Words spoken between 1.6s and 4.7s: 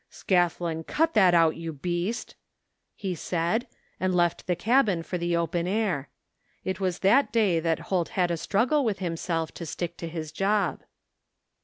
beast!" he said, and left the